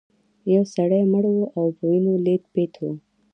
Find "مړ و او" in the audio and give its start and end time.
1.13-1.65